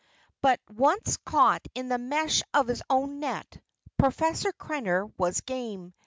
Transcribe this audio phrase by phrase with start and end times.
[0.41, 3.61] But once caught in the mesh of his own net,
[3.99, 5.93] Professor Krenner was game.